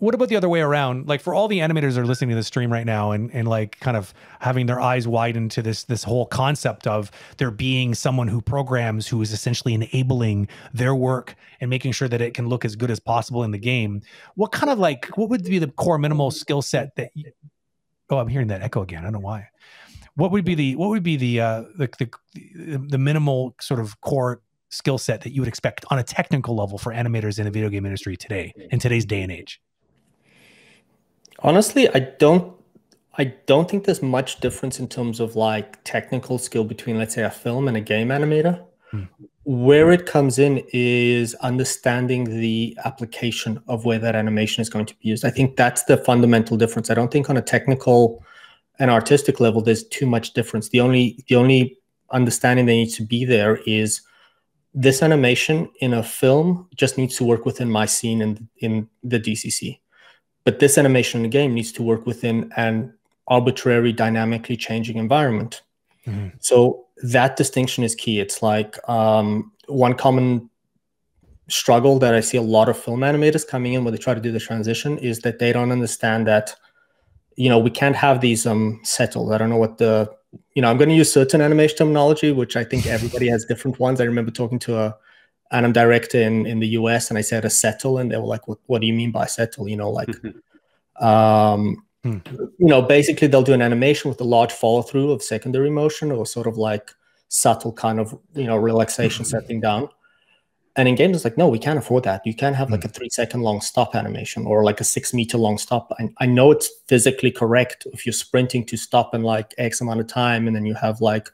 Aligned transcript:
what 0.00 0.14
about 0.14 0.28
the 0.28 0.36
other 0.36 0.48
way 0.48 0.60
around? 0.60 1.06
Like 1.08 1.20
for 1.20 1.34
all 1.34 1.46
the 1.46 1.60
animators 1.60 1.94
that 1.94 2.00
are 2.00 2.06
listening 2.06 2.30
to 2.30 2.36
the 2.36 2.42
stream 2.42 2.72
right 2.72 2.86
now 2.86 3.12
and 3.12 3.32
and 3.32 3.46
like 3.46 3.78
kind 3.80 3.96
of 3.96 4.12
having 4.40 4.66
their 4.66 4.80
eyes 4.80 5.06
widen 5.06 5.48
to 5.50 5.62
this 5.62 5.84
this 5.84 6.02
whole 6.02 6.26
concept 6.26 6.86
of 6.86 7.10
there 7.36 7.50
being 7.50 7.94
someone 7.94 8.26
who 8.28 8.40
programs 8.40 9.06
who 9.06 9.20
is 9.22 9.32
essentially 9.32 9.74
enabling 9.74 10.48
their 10.74 10.94
work 10.94 11.36
and 11.60 11.70
making 11.70 11.92
sure 11.92 12.08
that 12.08 12.20
it 12.20 12.34
can 12.34 12.48
look 12.48 12.64
as 12.64 12.76
good 12.76 12.90
as 12.90 12.98
possible 12.98 13.44
in 13.44 13.50
the 13.50 13.58
game. 13.58 14.02
What 14.34 14.52
kind 14.52 14.70
of 14.70 14.78
like 14.78 15.06
what 15.16 15.28
would 15.28 15.44
be 15.44 15.58
the 15.58 15.68
core 15.68 15.98
minimal 15.98 16.30
skill 16.30 16.62
set 16.62 16.96
that 16.96 17.10
you, 17.14 17.30
Oh, 18.10 18.18
I'm 18.18 18.28
hearing 18.28 18.48
that 18.48 18.60
echo 18.60 18.82
again. 18.82 19.00
I 19.00 19.02
don't 19.04 19.12
know 19.12 19.20
why. 19.20 19.48
What 20.16 20.32
would 20.32 20.44
be 20.44 20.54
the 20.54 20.76
what 20.76 20.88
would 20.88 21.02
be 21.02 21.16
the 21.16 21.40
uh 21.40 21.62
the 21.76 21.88
the, 22.34 22.78
the 22.88 22.98
minimal 22.98 23.54
sort 23.60 23.80
of 23.80 24.00
core 24.00 24.42
skill 24.70 24.98
set 24.98 25.22
that 25.22 25.32
you 25.32 25.40
would 25.40 25.48
expect 25.48 25.84
on 25.90 25.98
a 25.98 26.02
technical 26.02 26.56
level 26.56 26.78
for 26.78 26.92
animators 26.92 27.38
in 27.38 27.44
the 27.44 27.50
video 27.50 27.68
game 27.68 27.84
industry 27.84 28.16
today 28.16 28.52
in 28.70 28.78
today's 28.78 29.04
day 29.04 29.22
and 29.22 29.32
age? 29.32 29.60
Honestly, 31.42 31.88
I 31.88 32.00
don't 32.00 32.54
I 33.18 33.24
don't 33.46 33.70
think 33.70 33.84
there's 33.84 34.02
much 34.02 34.40
difference 34.40 34.78
in 34.78 34.88
terms 34.88 35.20
of 35.20 35.36
like 35.36 35.82
technical 35.84 36.38
skill 36.38 36.64
between 36.64 36.98
let's 36.98 37.14
say 37.14 37.22
a 37.22 37.30
film 37.30 37.68
and 37.68 37.76
a 37.76 37.80
game 37.80 38.08
animator. 38.08 38.64
Hmm. 38.90 39.04
Where 39.44 39.90
it 39.90 40.06
comes 40.06 40.38
in 40.38 40.62
is 40.72 41.34
understanding 41.36 42.24
the 42.24 42.76
application 42.84 43.60
of 43.68 43.84
where 43.84 43.98
that 43.98 44.14
animation 44.14 44.60
is 44.60 44.68
going 44.68 44.86
to 44.86 44.94
be 44.94 45.08
used. 45.08 45.24
I 45.24 45.30
think 45.30 45.56
that's 45.56 45.84
the 45.84 45.96
fundamental 45.96 46.56
difference. 46.56 46.90
I 46.90 46.94
don't 46.94 47.10
think 47.10 47.30
on 47.30 47.36
a 47.36 47.42
technical 47.42 48.22
and 48.78 48.90
artistic 48.90 49.40
level 49.40 49.62
there's 49.62 49.84
too 49.84 50.06
much 50.06 50.34
difference. 50.34 50.68
The 50.68 50.80
only 50.80 51.24
the 51.28 51.36
only 51.36 51.78
understanding 52.10 52.66
that 52.66 52.72
needs 52.72 52.96
to 52.96 53.04
be 53.04 53.24
there 53.24 53.56
is 53.66 54.02
this 54.74 55.02
animation 55.02 55.68
in 55.80 55.94
a 55.94 56.02
film 56.02 56.68
just 56.76 56.96
needs 56.96 57.16
to 57.16 57.24
work 57.24 57.44
within 57.44 57.70
my 57.70 57.86
scene 57.86 58.20
in 58.20 58.48
in 58.58 58.88
the 59.02 59.18
DCC 59.18 59.80
but 60.44 60.58
this 60.58 60.78
animation 60.78 61.18
in 61.18 61.22
the 61.24 61.28
game 61.28 61.54
needs 61.54 61.72
to 61.72 61.82
work 61.82 62.06
within 62.06 62.52
an 62.56 62.94
arbitrary, 63.28 63.92
dynamically 63.92 64.56
changing 64.56 64.96
environment. 64.96 65.62
Mm-hmm. 66.06 66.28
So 66.40 66.86
that 67.02 67.36
distinction 67.36 67.84
is 67.84 67.94
key. 67.94 68.20
It's 68.20 68.42
like 68.42 68.76
um, 68.88 69.52
one 69.68 69.94
common 69.94 70.50
struggle 71.48 71.98
that 71.98 72.14
I 72.14 72.20
see 72.20 72.36
a 72.36 72.42
lot 72.42 72.68
of 72.68 72.78
film 72.78 73.00
animators 73.00 73.46
coming 73.46 73.72
in 73.72 73.84
when 73.84 73.92
they 73.92 73.98
try 73.98 74.14
to 74.14 74.20
do 74.20 74.32
the 74.32 74.40
transition 74.40 74.98
is 74.98 75.20
that 75.20 75.38
they 75.38 75.52
don't 75.52 75.72
understand 75.72 76.26
that, 76.26 76.54
you 77.36 77.48
know, 77.48 77.58
we 77.58 77.70
can't 77.70 77.96
have 77.96 78.20
these 78.20 78.46
um 78.46 78.80
settled. 78.84 79.32
I 79.32 79.38
don't 79.38 79.50
know 79.50 79.56
what 79.56 79.78
the, 79.78 80.10
you 80.54 80.62
know, 80.62 80.70
I'm 80.70 80.76
going 80.76 80.88
to 80.90 80.94
use 80.94 81.12
certain 81.12 81.40
animation 81.40 81.78
terminology, 81.78 82.32
which 82.32 82.56
I 82.56 82.64
think 82.64 82.86
everybody 82.86 83.28
has 83.28 83.44
different 83.44 83.80
ones. 83.80 84.00
I 84.00 84.04
remember 84.04 84.30
talking 84.30 84.58
to 84.60 84.78
a 84.78 84.96
anim 85.52 85.72
director 85.72 86.20
in, 86.20 86.46
in 86.46 86.60
the 86.60 86.68
US 86.68 87.10
and 87.10 87.18
I 87.18 87.22
said 87.22 87.44
a 87.44 87.50
settle 87.50 87.98
and 87.98 88.10
they 88.10 88.16
were 88.16 88.26
like, 88.26 88.46
what, 88.46 88.58
what 88.66 88.80
do 88.80 88.86
you 88.86 88.92
mean 88.92 89.10
by 89.10 89.26
settle? 89.26 89.68
You 89.68 89.76
know, 89.76 89.90
like, 89.90 90.08
um, 91.00 91.84
hmm. 92.04 92.18
you 92.58 92.68
know, 92.68 92.82
basically 92.82 93.28
they'll 93.28 93.42
do 93.42 93.52
an 93.52 93.62
animation 93.62 94.08
with 94.08 94.20
a 94.20 94.24
large 94.24 94.52
follow 94.52 94.82
through 94.82 95.10
of 95.10 95.22
secondary 95.22 95.70
motion 95.70 96.12
or 96.12 96.24
sort 96.24 96.46
of 96.46 96.56
like 96.56 96.94
subtle 97.28 97.72
kind 97.72 97.98
of, 97.98 98.16
you 98.34 98.44
know, 98.44 98.56
relaxation 98.56 99.24
hmm. 99.24 99.30
setting 99.30 99.60
down. 99.60 99.88
And 100.76 100.88
in 100.88 100.94
games, 100.94 101.16
it's 101.16 101.24
like, 101.24 101.36
no, 101.36 101.48
we 101.48 101.58
can't 101.58 101.80
afford 101.80 102.04
that. 102.04 102.24
You 102.24 102.32
can't 102.32 102.54
have 102.54 102.70
like 102.70 102.82
hmm. 102.82 102.88
a 102.88 102.92
three 102.92 103.08
second 103.10 103.40
long 103.40 103.60
stop 103.60 103.96
animation 103.96 104.46
or 104.46 104.62
like 104.62 104.80
a 104.80 104.84
six 104.84 105.12
meter 105.12 105.36
long 105.36 105.58
stop. 105.58 105.92
I, 105.98 106.08
I 106.18 106.26
know 106.26 106.52
it's 106.52 106.70
physically 106.86 107.32
correct 107.32 107.88
if 107.92 108.06
you're 108.06 108.12
sprinting 108.12 108.64
to 108.66 108.76
stop 108.76 109.16
in 109.16 109.22
like 109.24 109.52
X 109.58 109.80
amount 109.80 110.00
of 110.00 110.06
time 110.06 110.46
and 110.46 110.54
then 110.54 110.64
you 110.64 110.74
have 110.74 111.00
like 111.00 111.28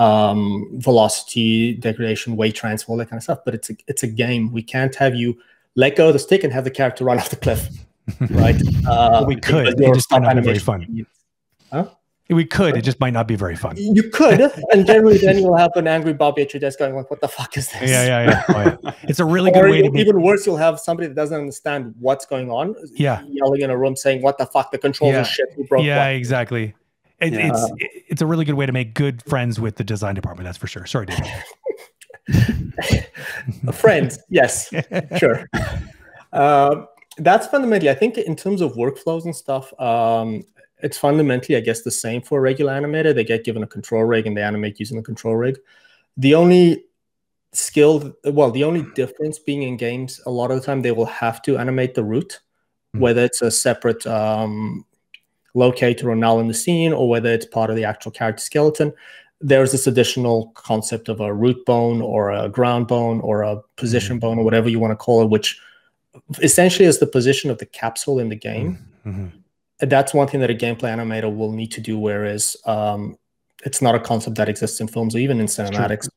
um, 0.00 0.66
velocity 0.78 1.74
degradation, 1.74 2.34
weight 2.34 2.54
transfer, 2.54 2.90
all 2.90 2.96
that 2.98 3.10
kind 3.10 3.18
of 3.18 3.22
stuff. 3.22 3.40
But 3.44 3.54
it's 3.54 3.70
a, 3.70 3.76
it's 3.86 4.02
a 4.02 4.06
game. 4.06 4.50
We 4.50 4.62
can't 4.62 4.94
have 4.96 5.14
you 5.14 5.38
let 5.76 5.94
go 5.94 6.08
of 6.08 6.14
the 6.14 6.18
stick 6.18 6.42
and 6.42 6.52
have 6.52 6.64
the 6.64 6.70
character 6.70 7.04
run 7.04 7.18
off 7.20 7.30
the 7.30 7.36
cliff, 7.36 7.68
right? 8.30 8.60
Uh, 8.88 9.24
we 9.26 9.36
could. 9.36 9.78
It 9.78 9.94
just 9.94 10.10
might 10.10 10.22
not 10.22 10.34
be 10.36 10.42
very 10.42 10.58
fun. 10.58 11.06
Huh? 11.70 11.86
We 12.30 12.44
could. 12.44 12.76
It 12.76 12.82
just 12.82 12.98
might 12.98 13.12
not 13.12 13.28
be 13.28 13.36
very 13.36 13.56
fun. 13.56 13.76
You 13.76 14.08
could, 14.10 14.40
and 14.72 14.86
generally 14.86 15.18
then 15.18 15.36
you'll 15.38 15.56
have 15.56 15.72
an 15.76 15.86
angry 15.86 16.12
Bobby 16.12 16.42
at 16.42 16.54
your 16.54 16.60
desk 16.60 16.78
going 16.78 16.94
like, 16.94 17.10
"What 17.10 17.20
the 17.20 17.28
fuck 17.28 17.56
is 17.56 17.68
this?" 17.68 17.90
Yeah, 17.90 18.06
yeah, 18.06 18.30
yeah. 18.30 18.44
Oh, 18.48 18.78
yeah. 18.82 18.92
It's 19.02 19.20
a 19.20 19.24
really 19.24 19.50
good 19.50 19.68
way 19.70 19.82
to. 19.82 19.90
Be- 19.90 20.00
even 20.00 20.22
worse, 20.22 20.46
you'll 20.46 20.56
have 20.56 20.80
somebody 20.80 21.08
that 21.08 21.14
doesn't 21.14 21.38
understand 21.38 21.94
what's 21.98 22.24
going 22.24 22.50
on. 22.50 22.74
Yeah, 22.94 23.22
yelling 23.28 23.60
in 23.60 23.70
a 23.70 23.76
room 23.76 23.96
saying, 23.96 24.22
"What 24.22 24.38
the 24.38 24.46
fuck? 24.46 24.70
The 24.70 24.78
controls 24.78 25.12
yeah. 25.12 25.20
are 25.20 25.24
shit. 25.24 25.48
We 25.56 25.64
broke." 25.64 25.84
Yeah, 25.84 26.06
exactly. 26.08 26.74
It, 27.20 27.32
yeah. 27.32 27.50
It's 27.52 27.72
it's 28.10 28.20
a 28.20 28.26
really 28.26 28.44
good 28.44 28.54
way 28.54 28.66
to 28.66 28.72
make 28.72 28.94
good 28.94 29.22
friends 29.22 29.60
with 29.60 29.76
the 29.76 29.84
design 29.84 30.16
department. 30.16 30.44
That's 30.44 30.58
for 30.58 30.66
sure. 30.66 30.84
Sorry, 30.84 31.06
David. 31.06 33.06
friends, 33.72 34.18
yes, 34.28 34.72
sure. 35.16 35.48
Uh, 36.32 36.86
that's 37.18 37.46
fundamentally, 37.46 37.90
I 37.90 37.94
think, 37.94 38.18
in 38.18 38.34
terms 38.34 38.60
of 38.60 38.74
workflows 38.74 39.24
and 39.24 39.34
stuff. 39.34 39.72
Um, 39.80 40.44
it's 40.82 40.98
fundamentally, 40.98 41.56
I 41.56 41.60
guess, 41.60 41.82
the 41.82 41.90
same 41.90 42.22
for 42.22 42.38
a 42.38 42.42
regular 42.42 42.72
animator. 42.72 43.14
They 43.14 43.24
get 43.24 43.44
given 43.44 43.62
a 43.62 43.66
control 43.66 44.04
rig 44.04 44.26
and 44.26 44.36
they 44.36 44.42
animate 44.42 44.80
using 44.80 44.96
the 44.96 45.02
control 45.02 45.36
rig. 45.36 45.58
The 46.16 46.34
only 46.34 46.84
skill, 47.52 48.16
well, 48.24 48.50
the 48.50 48.64
only 48.64 48.82
difference 48.94 49.38
being 49.38 49.62
in 49.62 49.76
games, 49.76 50.20
a 50.26 50.30
lot 50.30 50.50
of 50.50 50.58
the 50.58 50.66
time 50.66 50.82
they 50.82 50.92
will 50.92 51.06
have 51.06 51.42
to 51.42 51.58
animate 51.58 51.94
the 51.94 52.04
root, 52.04 52.40
mm-hmm. 52.94 53.00
whether 53.00 53.24
it's 53.24 53.42
a 53.42 53.50
separate 53.50 54.06
um, 54.06 54.84
locator 55.54 56.10
or 56.10 56.16
null 56.16 56.40
in 56.40 56.48
the 56.48 56.54
scene, 56.54 56.92
or 56.92 57.08
whether 57.08 57.32
it's 57.32 57.46
part 57.46 57.70
of 57.70 57.76
the 57.76 57.84
actual 57.84 58.12
character 58.12 58.42
skeleton, 58.42 58.92
there's 59.40 59.72
this 59.72 59.86
additional 59.86 60.48
concept 60.54 61.08
of 61.08 61.20
a 61.20 61.32
root 61.32 61.64
bone 61.64 62.02
or 62.02 62.30
a 62.30 62.48
ground 62.48 62.86
bone 62.86 63.20
or 63.20 63.42
a 63.42 63.60
position 63.76 64.16
mm-hmm. 64.16 64.20
bone 64.20 64.38
or 64.38 64.44
whatever 64.44 64.68
you 64.68 64.78
want 64.78 64.90
to 64.92 64.96
call 64.96 65.22
it, 65.22 65.30
which 65.30 65.58
essentially 66.42 66.86
is 66.86 66.98
the 66.98 67.06
position 67.06 67.50
of 67.50 67.58
the 67.58 67.66
capsule 67.66 68.18
in 68.18 68.28
the 68.28 68.36
game. 68.36 68.78
Mm-hmm. 69.06 69.26
That's 69.80 70.12
one 70.12 70.28
thing 70.28 70.40
that 70.40 70.50
a 70.50 70.54
gameplay 70.54 70.94
animator 70.94 71.34
will 71.34 71.52
need 71.52 71.72
to 71.72 71.80
do, 71.80 71.98
whereas 71.98 72.56
um, 72.66 73.16
it's 73.64 73.80
not 73.80 73.94
a 73.94 74.00
concept 74.00 74.36
that 74.36 74.48
exists 74.48 74.80
in 74.80 74.88
films 74.88 75.14
or 75.14 75.18
even 75.18 75.40
in 75.40 75.46
cinematics. 75.46 76.08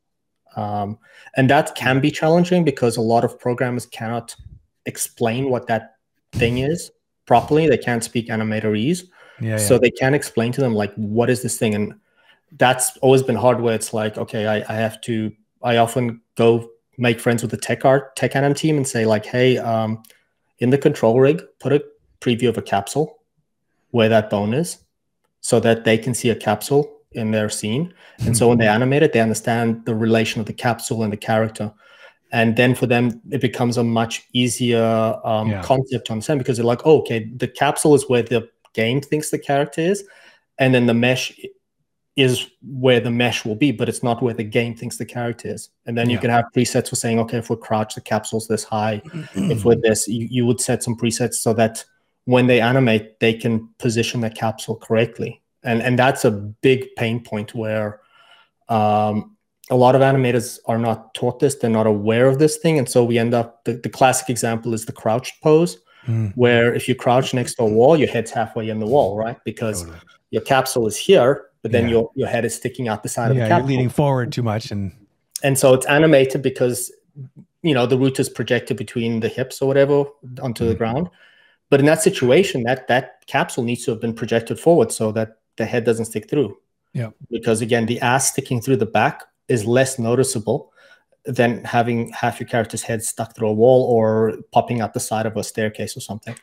Um, 0.55 0.99
and 1.37 1.49
that 1.49 1.73
can 1.75 2.01
be 2.01 2.11
challenging 2.11 2.63
because 2.65 2.97
a 2.97 3.01
lot 3.01 3.23
of 3.23 3.39
programmers 3.39 3.85
cannot 3.85 4.35
explain 4.85 5.49
what 5.49 5.67
that 5.67 5.95
thing 6.33 6.57
is 6.57 6.91
properly. 7.25 7.67
They 7.67 7.77
can't 7.77 8.03
speak 8.03 8.27
animatorese. 8.27 9.03
Yeah, 9.39 9.57
so 9.57 9.77
they 9.77 9.91
can't 9.91 10.15
explain 10.15 10.51
to 10.53 10.61
them 10.61 10.73
like 10.73 10.93
what 10.95 11.29
is 11.29 11.41
this 11.41 11.57
thing, 11.57 11.75
and 11.75 11.93
that's 12.57 12.95
always 12.97 13.23
been 13.23 13.35
hard. 13.35 13.61
Where 13.61 13.75
it's 13.75 13.93
like, 13.93 14.17
okay, 14.17 14.47
I, 14.47 14.57
I 14.71 14.75
have 14.77 15.01
to. 15.01 15.31
I 15.61 15.77
often 15.77 16.21
go 16.35 16.69
make 16.97 17.19
friends 17.19 17.41
with 17.41 17.51
the 17.51 17.57
tech 17.57 17.85
art 17.85 18.15
tech 18.15 18.35
anim 18.35 18.53
team 18.53 18.77
and 18.77 18.87
say 18.87 19.05
like, 19.05 19.25
hey, 19.25 19.57
um, 19.57 20.03
in 20.59 20.69
the 20.69 20.77
control 20.77 21.19
rig, 21.19 21.41
put 21.59 21.73
a 21.73 21.83
preview 22.21 22.49
of 22.49 22.57
a 22.57 22.61
capsule 22.61 23.19
where 23.91 24.09
that 24.09 24.29
bone 24.29 24.53
is, 24.53 24.77
so 25.41 25.59
that 25.59 25.83
they 25.83 25.97
can 25.97 26.13
see 26.13 26.29
a 26.29 26.35
capsule 26.35 26.99
in 27.13 27.31
their 27.31 27.49
scene. 27.49 27.93
And 28.25 28.35
so 28.35 28.47
when 28.47 28.57
they 28.57 28.67
animate 28.67 29.03
it, 29.03 29.13
they 29.13 29.19
understand 29.19 29.85
the 29.85 29.95
relation 29.95 30.39
of 30.39 30.47
the 30.47 30.53
capsule 30.53 31.03
and 31.03 31.13
the 31.13 31.17
character. 31.17 31.71
And 32.31 32.55
then 32.55 32.73
for 32.73 32.87
them, 32.87 33.21
it 33.29 33.41
becomes 33.41 33.77
a 33.77 33.83
much 33.83 34.27
easier 34.33 35.19
um, 35.23 35.51
yeah. 35.51 35.61
concept 35.61 36.07
to 36.07 36.13
understand 36.13 36.39
because 36.39 36.57
they're 36.57 36.65
like, 36.65 36.81
oh, 36.85 36.99
okay, 37.01 37.29
the 37.35 37.47
capsule 37.47 37.93
is 37.93 38.09
where 38.09 38.23
the 38.23 38.49
game 38.73 39.01
thinks 39.01 39.29
the 39.29 39.39
character 39.39 39.81
is, 39.81 40.03
and 40.59 40.73
then 40.73 40.85
the 40.85 40.93
mesh 40.93 41.37
is 42.15 42.47
where 42.61 42.99
the 42.99 43.09
mesh 43.09 43.43
will 43.43 43.55
be, 43.55 43.71
but 43.71 43.89
it's 43.89 44.03
not 44.03 44.21
where 44.21 44.33
the 44.35 44.43
game 44.43 44.75
thinks 44.75 44.97
the 44.97 45.05
character 45.05 45.47
is. 45.47 45.69
And 45.85 45.97
then 45.97 46.09
yeah. 46.09 46.15
you 46.15 46.19
can 46.19 46.29
have 46.29 46.45
presets 46.55 46.89
for 46.89 46.95
saying, 46.95 47.19
okay, 47.21 47.37
if 47.37 47.49
we're 47.49 47.57
crouched, 47.57 47.95
the 47.95 48.01
capsule's 48.01 48.47
this 48.47 48.63
high. 48.63 49.01
if 49.33 49.65
we're 49.65 49.75
this, 49.81 50.07
you, 50.07 50.27
you 50.29 50.45
would 50.45 50.61
set 50.61 50.83
some 50.83 50.95
presets 50.95 51.35
so 51.35 51.53
that 51.53 51.83
when 52.25 52.47
they 52.47 52.61
animate, 52.61 53.19
they 53.19 53.33
can 53.33 53.67
position 53.79 54.21
the 54.21 54.29
capsule 54.29 54.75
correctly. 54.75 55.41
And 55.63 55.81
and 55.81 55.97
that's 55.97 56.25
a 56.25 56.31
big 56.31 56.87
pain 56.97 57.23
point 57.23 57.55
where 57.55 58.01
um, 58.69 59.35
a 59.69 59.75
lot 59.75 59.95
of 59.95 60.01
animators 60.01 60.59
are 60.67 60.77
not 60.77 61.13
taught 61.13 61.39
this, 61.39 61.55
they're 61.55 61.69
not 61.69 61.87
aware 61.87 62.27
of 62.27 62.37
this 62.37 62.57
thing. 62.57 62.77
And 62.77 62.87
so 62.87 63.03
we 63.03 63.17
end 63.17 63.33
up 63.33 63.63
the, 63.63 63.73
the 63.73 63.89
classic 63.89 64.29
example 64.29 64.73
is 64.73 64.85
the 64.85 64.91
crouched 64.91 65.41
pose 65.41 65.77
mm. 66.07 66.31
where 66.35 66.73
if 66.73 66.87
you 66.87 66.95
crouch 66.95 67.33
next 67.33 67.55
to 67.55 67.63
a 67.63 67.67
wall, 67.67 67.97
your 67.97 68.07
head's 68.07 68.31
halfway 68.31 68.69
in 68.69 68.79
the 68.79 68.85
wall, 68.85 69.17
right? 69.17 69.37
Because 69.43 69.81
totally. 69.81 69.99
your 70.31 70.41
capsule 70.41 70.87
is 70.87 70.97
here, 70.97 71.45
but 71.61 71.71
then 71.71 71.85
yeah. 71.85 71.91
your 71.91 72.11
your 72.15 72.27
head 72.27 72.45
is 72.45 72.55
sticking 72.55 72.87
out 72.87 73.03
the 73.03 73.09
side 73.09 73.27
yeah, 73.27 73.29
of 73.29 73.35
the 73.35 73.47
capsule. 73.47 73.69
You're 73.69 73.77
leaning 73.77 73.89
forward 73.89 74.31
too 74.31 74.43
much, 74.43 74.71
and 74.71 74.91
and 75.43 75.57
so 75.57 75.73
it's 75.73 75.85
animated 75.85 76.41
because 76.41 76.91
you 77.61 77.73
know 77.73 77.85
the 77.85 77.97
root 77.97 78.19
is 78.19 78.29
projected 78.29 78.77
between 78.77 79.19
the 79.19 79.29
hips 79.29 79.61
or 79.61 79.67
whatever 79.67 80.05
onto 80.41 80.65
mm. 80.65 80.69
the 80.69 80.75
ground. 80.75 81.09
But 81.69 81.79
in 81.79 81.85
that 81.87 82.03
situation, 82.03 82.63
that 82.63 82.87
that 82.87 83.25
capsule 83.25 83.63
needs 83.63 83.85
to 83.85 83.91
have 83.91 84.01
been 84.01 84.13
projected 84.13 84.59
forward 84.59 84.91
so 84.91 85.11
that 85.13 85.37
the 85.57 85.65
head 85.65 85.85
doesn't 85.85 86.05
stick 86.05 86.29
through. 86.29 86.57
Yeah. 86.93 87.09
Because 87.31 87.61
again, 87.61 87.85
the 87.85 87.99
ass 88.01 88.31
sticking 88.31 88.61
through 88.61 88.77
the 88.77 88.85
back 88.85 89.23
is 89.47 89.65
less 89.65 89.99
noticeable 89.99 90.71
than 91.25 91.63
having 91.63 92.11
half 92.11 92.39
your 92.39 92.47
character's 92.47 92.81
head 92.81 93.03
stuck 93.03 93.35
through 93.35 93.47
a 93.47 93.53
wall 93.53 93.83
or 93.83 94.37
popping 94.51 94.81
out 94.81 94.93
the 94.93 94.99
side 94.99 95.25
of 95.25 95.37
a 95.37 95.43
staircase 95.43 95.95
or 95.95 96.01
something. 96.01 96.35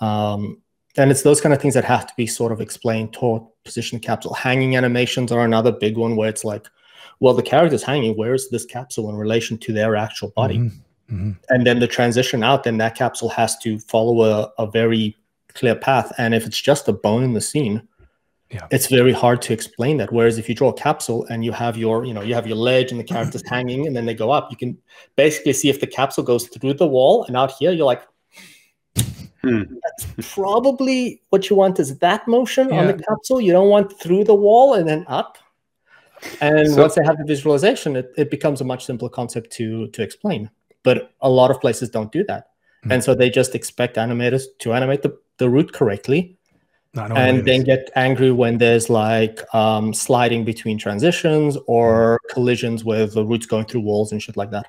Um, 0.00 0.62
and 0.96 1.10
it's 1.10 1.22
those 1.22 1.40
kind 1.40 1.54
of 1.54 1.60
things 1.60 1.74
that 1.74 1.84
have 1.84 2.06
to 2.06 2.14
be 2.16 2.26
sort 2.26 2.52
of 2.52 2.60
explained, 2.60 3.12
taught, 3.12 3.48
position 3.64 3.98
capsule. 3.98 4.34
Hanging 4.34 4.76
animations 4.76 5.32
are 5.32 5.44
another 5.44 5.72
big 5.72 5.96
one 5.96 6.16
where 6.16 6.28
it's 6.28 6.44
like, 6.44 6.66
well, 7.20 7.34
the 7.34 7.42
character's 7.42 7.82
hanging. 7.82 8.16
Where 8.16 8.34
is 8.34 8.50
this 8.50 8.64
capsule 8.64 9.08
in 9.08 9.16
relation 9.16 9.58
to 9.58 9.72
their 9.72 9.96
actual 9.96 10.30
body? 10.30 10.58
Mm-hmm. 10.58 11.14
mm-hmm. 11.14 11.30
and 11.48 11.66
then 11.66 11.80
the 11.80 11.86
transition 11.86 12.42
out, 12.42 12.64
then 12.64 12.78
that 12.78 12.94
capsule 12.94 13.30
has 13.30 13.56
to 13.58 13.78
follow 13.78 14.22
a, 14.22 14.52
a 14.58 14.70
very 14.70 15.16
clear 15.54 15.74
path. 15.74 16.12
And 16.18 16.34
if 16.34 16.46
it's 16.46 16.60
just 16.60 16.88
a 16.88 16.92
bone 16.92 17.22
in 17.22 17.32
the 17.32 17.40
scene, 17.40 17.86
yeah. 18.52 18.66
it's 18.70 18.86
very 18.86 19.12
hard 19.12 19.40
to 19.42 19.52
explain 19.52 19.96
that. 19.96 20.12
Whereas 20.12 20.38
if 20.38 20.48
you 20.48 20.54
draw 20.54 20.70
a 20.70 20.74
capsule 20.74 21.24
and 21.30 21.44
you 21.44 21.52
have 21.52 21.76
your, 21.76 22.04
you 22.04 22.12
know, 22.12 22.22
you 22.22 22.34
have 22.34 22.46
your 22.46 22.56
ledge 22.56 22.90
and 22.90 23.00
the 23.00 23.04
characters 23.04 23.42
hanging 23.48 23.86
and 23.86 23.96
then 23.96 24.06
they 24.06 24.14
go 24.14 24.30
up, 24.30 24.50
you 24.50 24.56
can 24.56 24.76
basically 25.16 25.52
see 25.52 25.68
if 25.68 25.80
the 25.80 25.86
capsule 25.86 26.24
goes 26.24 26.48
through 26.48 26.74
the 26.74 26.86
wall. 26.86 27.24
And 27.24 27.36
out 27.36 27.52
here, 27.58 27.72
you're 27.72 27.86
like, 27.86 28.02
hmm. 29.42 29.62
that's 29.82 30.34
probably 30.34 31.22
what 31.30 31.48
you 31.48 31.56
want 31.56 31.80
is 31.80 31.98
that 31.98 32.28
motion 32.28 32.68
yeah. 32.68 32.80
on 32.80 32.86
the 32.88 33.02
capsule. 33.02 33.40
You 33.40 33.52
don't 33.52 33.68
want 33.68 33.98
through 34.00 34.24
the 34.24 34.34
wall 34.34 34.74
and 34.74 34.88
then 34.88 35.04
up. 35.08 35.38
And 36.40 36.68
so, 36.68 36.82
once 36.82 36.94
they 36.94 37.04
have 37.04 37.18
the 37.18 37.24
visualization, 37.24 37.96
it, 37.96 38.12
it 38.16 38.30
becomes 38.30 38.60
a 38.60 38.64
much 38.64 38.84
simpler 38.84 39.08
concept 39.08 39.50
to 39.52 39.88
to 39.88 40.02
explain. 40.02 40.50
But 40.84 41.12
a 41.20 41.28
lot 41.28 41.50
of 41.50 41.60
places 41.60 41.90
don't 41.90 42.12
do 42.12 42.22
that. 42.24 42.50
Mm-hmm. 42.82 42.92
And 42.92 43.04
so 43.04 43.14
they 43.14 43.30
just 43.30 43.54
expect 43.54 43.96
animators 43.96 44.44
to 44.60 44.72
animate 44.72 45.02
the, 45.02 45.16
the 45.38 45.48
root 45.48 45.72
correctly 45.72 46.36
and 46.94 47.44
then 47.44 47.64
get 47.64 47.90
angry 47.96 48.30
when 48.30 48.58
there's 48.58 48.90
like 48.90 49.42
um, 49.54 49.94
sliding 49.94 50.44
between 50.44 50.78
transitions 50.78 51.56
or 51.66 52.20
collisions 52.30 52.84
with 52.84 53.14
the 53.14 53.24
roots 53.24 53.46
going 53.46 53.64
through 53.64 53.80
walls 53.80 54.12
and 54.12 54.22
shit 54.22 54.36
like 54.36 54.50
that. 54.50 54.66